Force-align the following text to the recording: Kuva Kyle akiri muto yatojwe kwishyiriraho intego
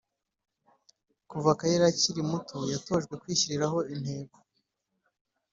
Kuva 1.29 1.51
Kyle 1.59 1.85
akiri 1.91 2.21
muto 2.31 2.57
yatojwe 2.73 3.13
kwishyiriraho 3.21 3.77
intego 3.93 4.35